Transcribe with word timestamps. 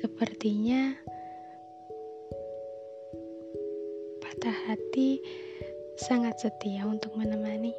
Sepertinya 0.00 0.96
patah 4.24 4.58
hati 4.64 5.20
sangat 6.00 6.40
setia 6.40 6.88
untuk 6.88 7.12
menemani. 7.20 7.76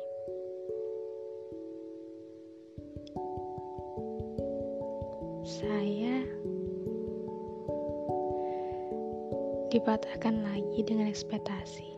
Saya 5.42 6.22
dipatahkan 9.74 10.46
lagi 10.46 10.86
dengan 10.86 11.10
ekspektasi. 11.10 11.90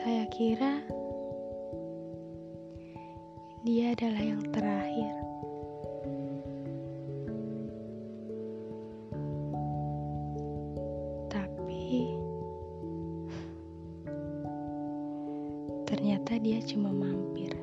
Saya 0.00 0.24
kira 0.32 1.01
dia 3.62 3.94
adalah 3.94 4.22
yang 4.26 4.42
terakhir. 4.50 5.14
Tapi 11.30 12.10
ternyata 15.86 16.42
dia 16.42 16.58
cuma 16.66 16.90
mampir. 16.90 17.54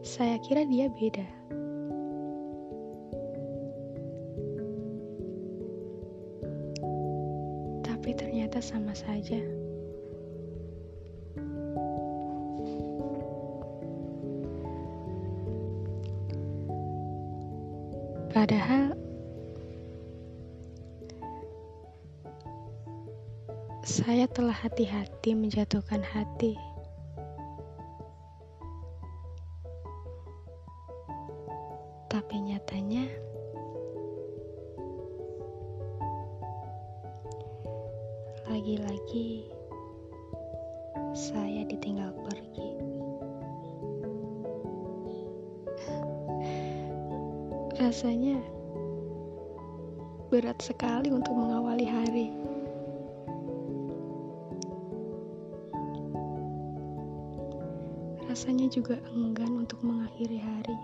Saya 0.00 0.40
kira 0.40 0.64
dia 0.64 0.88
beda. 0.88 1.28
Tapi 7.84 8.08
ternyata 8.16 8.64
sama 8.64 8.96
saja. 8.96 9.59
Padahal 18.30 18.94
saya 23.82 24.30
telah 24.30 24.54
hati-hati 24.54 25.34
menjatuhkan 25.34 25.98
hati. 25.98 26.54
Tapi 32.06 32.34
nyatanya 32.38 33.10
lagi-lagi 38.46 39.50
saya 41.18 41.66
ditinggal 41.66 42.14
pergi. 42.30 42.69
Rasanya 47.80 48.36
berat 50.28 50.60
sekali 50.60 51.08
untuk 51.08 51.32
mengawali 51.32 51.88
hari. 51.88 52.28
Rasanya 58.28 58.68
juga 58.68 59.00
enggan 59.16 59.64
untuk 59.64 59.80
mengakhiri 59.80 60.36
hari. 60.36 60.76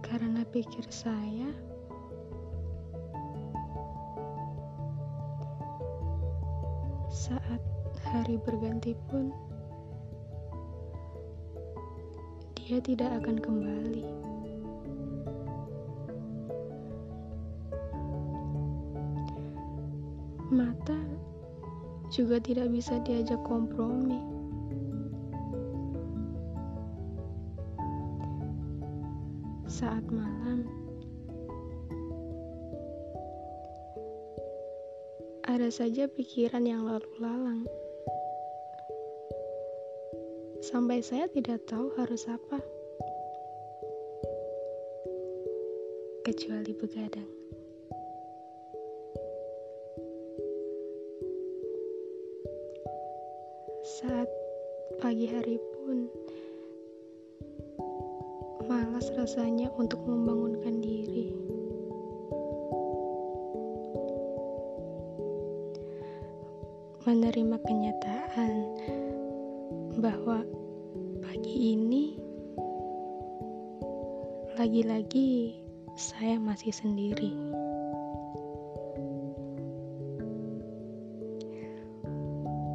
Karena 0.00 0.40
pikir 0.48 0.88
saya, 0.88 1.52
saat 7.12 7.60
hari 8.08 8.40
berganti 8.40 8.96
pun, 9.12 9.36
dia 12.70 12.78
tidak 12.78 13.10
akan 13.18 13.42
kembali. 13.42 14.06
Mata 20.54 21.02
juga 22.14 22.38
tidak 22.38 22.70
bisa 22.70 23.02
diajak 23.02 23.42
kompromi. 23.42 24.22
Saat 29.66 30.06
malam, 30.06 30.62
ada 35.42 35.66
saja 35.74 36.06
pikiran 36.06 36.62
yang 36.62 36.86
lalu 36.86 37.10
lalang. 37.18 37.66
Sampai 40.70 41.02
saya 41.02 41.26
tidak 41.26 41.66
tahu 41.66 41.90
harus 41.98 42.30
apa. 42.30 42.62
Kecuali 46.22 46.70
begadang. 46.78 47.26
Saat 53.82 54.30
pagi 55.02 55.26
hari 55.26 55.58
pun 55.74 56.06
malas 58.70 59.10
rasanya 59.18 59.74
untuk 59.74 59.98
membangunkan 60.06 60.78
diri. 60.78 61.34
Menerima 67.02 67.58
kenyataan 67.58 68.54
bahwa 69.98 70.59
pagi 71.30 71.78
ini 71.78 72.18
lagi-lagi 74.58 75.62
saya 75.94 76.42
masih 76.42 76.74
sendiri. 76.74 77.30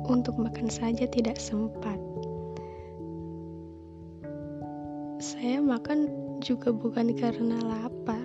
Untuk 0.07 0.39
makan 0.39 0.71
saja 0.71 1.03
tidak 1.03 1.35
sempat. 1.35 1.99
Saya 5.19 5.59
makan 5.59 6.07
juga 6.39 6.71
bukan 6.71 7.11
karena 7.11 7.59
lapar, 7.59 8.23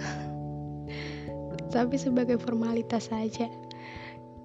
tapi 1.76 2.00
sebagai 2.00 2.40
formalitas 2.40 3.12
saja. 3.12 3.52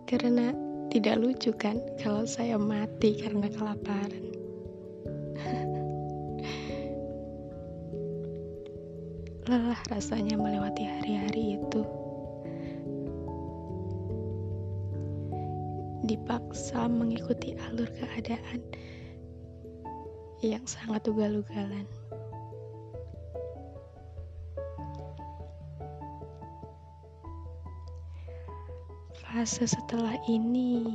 Karena 0.04 0.52
tidak 0.92 1.16
lucu 1.16 1.56
kan 1.56 1.80
kalau 1.96 2.28
saya 2.28 2.60
mati 2.60 3.24
karena 3.24 3.48
kelaparan. 3.48 4.39
Lelah 9.50 9.82
rasanya 9.90 10.38
melewati 10.38 10.86
hari-hari 10.86 11.58
itu. 11.58 11.82
Dipaksa 16.06 16.86
mengikuti 16.86 17.58
alur 17.70 17.90
keadaan 17.90 18.62
yang 20.46 20.62
sangat 20.70 21.02
ugal-ugalan. 21.10 21.90
Fase 29.18 29.66
setelah 29.66 30.14
ini 30.30 30.86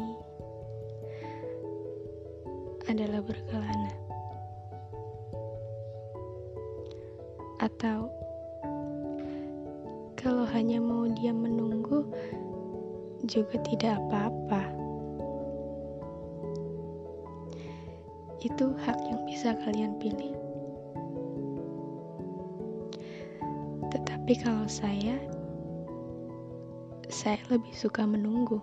adalah 2.86 3.18
berkelana, 3.22 3.94
atau 7.64 8.12
kalau 10.20 10.44
hanya 10.52 10.80
mau 10.80 11.08
dia 11.08 11.32
menunggu, 11.32 12.04
juga 13.24 13.56
tidak 13.64 13.96
apa-apa. 14.04 14.62
Itu 18.44 18.76
hak 18.76 18.98
yang 19.08 19.24
bisa 19.24 19.56
kalian 19.64 19.96
pilih. 19.96 20.36
Tetapi 23.88 24.32
kalau 24.44 24.68
saya, 24.68 25.16
saya 27.08 27.40
lebih 27.48 27.72
suka 27.72 28.04
menunggu. 28.04 28.60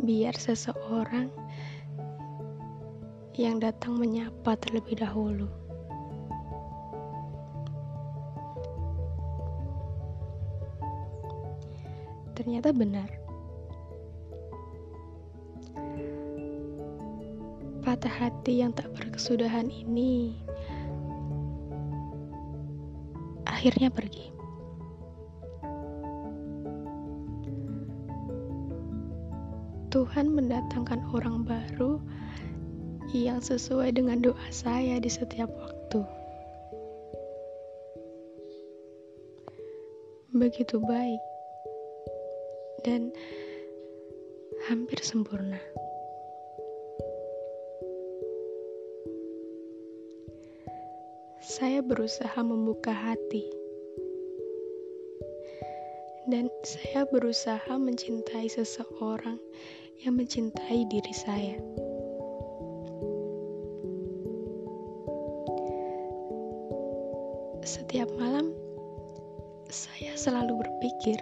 Biar 0.00 0.36
seseorang 0.36 1.41
yang 3.40 3.56
datang 3.56 3.96
menyapa 3.96 4.52
terlebih 4.60 5.00
dahulu. 5.00 5.48
Ternyata 12.36 12.76
benar. 12.76 13.08
Patah 17.80 18.12
hati 18.12 18.60
yang 18.60 18.76
tak 18.76 18.92
berkesudahan 18.92 19.72
ini 19.72 20.36
akhirnya 23.48 23.88
pergi. 23.88 24.32
Tuhan 29.92 30.32
mendatangkan 30.32 31.04
orang 31.12 31.44
baru 31.44 32.00
yang 33.12 33.44
sesuai 33.44 33.92
dengan 33.92 34.24
doa 34.24 34.48
saya 34.48 34.96
di 34.96 35.12
setiap 35.12 35.52
waktu. 35.52 36.00
Begitu 40.32 40.80
baik 40.80 41.22
dan 42.88 43.12
hampir 44.64 44.96
sempurna. 45.04 45.60
Saya 51.42 51.84
berusaha 51.84 52.40
membuka 52.40 52.94
hati, 52.96 53.44
dan 56.30 56.48
saya 56.64 57.04
berusaha 57.10 57.76
mencintai 57.76 58.48
seseorang 58.48 59.36
yang 60.00 60.16
mencintai 60.16 60.86
diri 60.88 61.12
saya. 61.12 61.81
Setiap 67.92 68.08
malam, 68.16 68.48
saya 69.68 70.16
selalu 70.16 70.64
berpikir, 70.64 71.20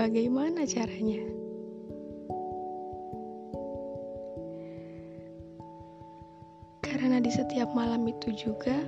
bagaimana 0.00 0.64
caranya. 0.64 1.28
Karena 6.80 7.20
di 7.20 7.28
setiap 7.28 7.68
malam 7.76 8.08
itu 8.08 8.32
juga, 8.32 8.80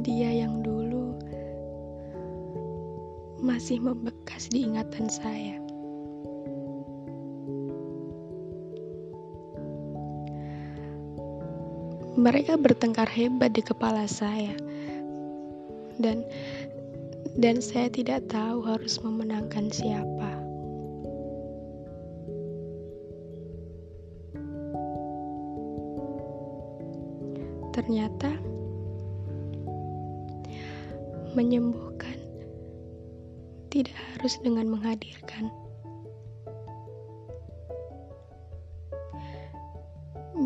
dia 0.00 0.40
yang 0.40 0.64
dulu 0.64 1.20
masih 3.44 3.76
membekas 3.84 4.48
di 4.48 4.64
ingatan 4.64 5.12
saya. 5.12 5.60
Mereka 12.18 12.58
bertengkar 12.58 13.06
hebat 13.06 13.54
di 13.54 13.62
kepala 13.62 14.10
saya, 14.10 14.50
dan 16.02 16.26
dan 17.38 17.62
saya 17.62 17.86
tidak 17.86 18.26
tahu 18.26 18.66
harus 18.66 18.98
memenangkan 18.98 19.70
siapa. 19.70 20.30
Ternyata 27.70 28.34
menyembuhkan 31.38 32.18
tidak 33.70 33.94
harus 34.14 34.34
dengan 34.42 34.66
menghadirkan. 34.66 35.59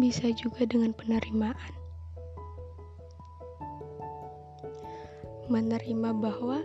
Bisa 0.05 0.29
juga 0.37 0.69
dengan 0.69 0.93
penerimaan. 0.93 1.73
Menerima 5.49 6.12
bahwa 6.12 6.61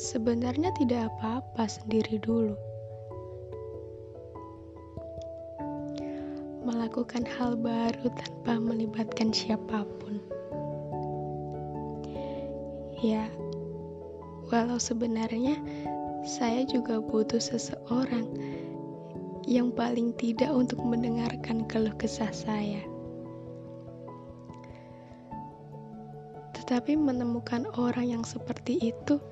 sebenarnya 0.00 0.72
tidak 0.80 1.12
apa-apa 1.12 1.68
sendiri 1.68 2.16
dulu. 2.24 2.56
Melakukan 6.64 7.28
hal 7.36 7.52
baru 7.60 8.08
tanpa 8.16 8.64
melibatkan 8.64 9.28
siapa 9.36 9.84
pun. 10.00 10.16
Ya, 13.04 13.28
walau 14.48 14.80
sebenarnya 14.80 15.60
saya 16.24 16.64
juga 16.64 17.04
butuh 17.04 17.44
seseorang 17.44 18.24
yang 19.46 19.70
paling 19.70 20.10
tidak 20.18 20.50
untuk 20.50 20.82
mendengarkan 20.82 21.62
keluh 21.70 21.94
kesah 21.94 22.34
saya. 22.34 22.82
Tetapi 26.58 26.98
menemukan 26.98 27.70
orang 27.78 28.10
yang 28.10 28.24
seperti 28.26 28.90
itu 28.90 29.22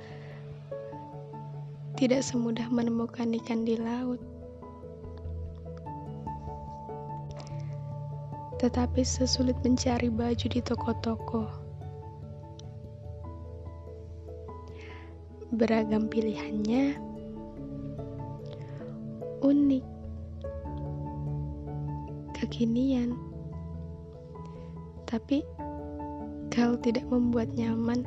tidak 1.99 2.23
semudah 2.23 2.71
menemukan 2.71 3.35
ikan 3.43 3.67
di 3.67 3.75
laut. 3.75 4.23
Tetapi 8.63 9.03
sesulit 9.03 9.59
mencari 9.67 10.15
baju 10.15 10.47
di 10.47 10.63
toko-toko. 10.63 11.51
Beragam 15.51 16.07
pilihannya 16.07 17.15
unik 19.43 19.94
kekinian. 22.45 23.17
Tapi 25.09 25.41
kalau 26.53 26.77
tidak 26.85 27.09
membuat 27.09 27.49
nyaman, 27.57 28.05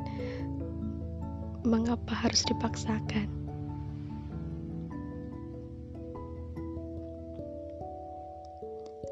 mengapa 1.66 2.14
harus 2.14 2.46
dipaksakan? 2.46 3.26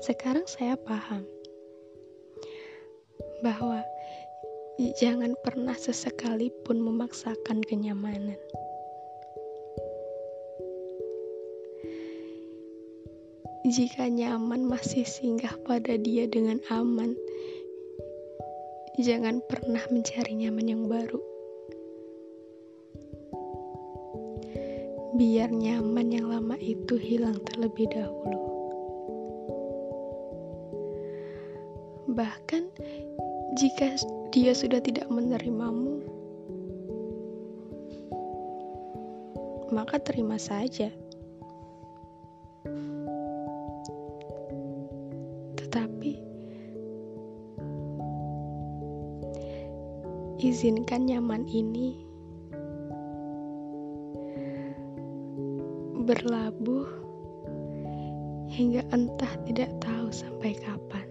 Sekarang 0.07 0.47
saya 0.47 0.79
paham 0.79 1.27
bahwa 3.43 3.83
jangan 5.03 5.35
pernah 5.43 5.75
sesekali 5.75 6.55
pun 6.63 6.79
memaksakan 6.79 7.67
kenyamanan. 7.67 8.39
Jika 13.77 14.09
nyaman 14.09 14.65
masih 14.65 15.05
singgah 15.05 15.53
pada 15.69 16.01
dia 16.01 16.25
dengan 16.25 16.57
aman, 16.73 17.13
jangan 18.97 19.45
pernah 19.53 19.85
mencari 19.93 20.33
nyaman 20.33 20.65
yang 20.65 20.89
baru. 20.89 21.21
Biar 25.21 25.53
nyaman 25.53 26.09
yang 26.09 26.33
lama 26.33 26.57
itu 26.57 26.97
hilang 26.97 27.37
terlebih 27.53 27.93
dahulu. 27.93 28.41
Bahkan 32.17 32.73
jika 33.61 33.93
dia 34.33 34.57
sudah 34.57 34.81
tidak 34.81 35.05
menerimamu, 35.13 36.01
maka 39.69 40.01
terima 40.01 40.41
saja. 40.41 40.89
Izinkan 50.37 51.09
nyaman 51.09 51.49
ini 51.49 51.97
berlabuh 56.05 56.85
hingga 58.53 58.85
entah 58.93 59.33
tidak 59.49 59.73
tahu 59.81 60.13
sampai 60.13 60.53
kapan. 60.61 61.06